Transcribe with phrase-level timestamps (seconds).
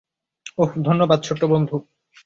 [0.57, 1.77] ওহ, ধন্যবাদ, ছোট্টবন্ধু।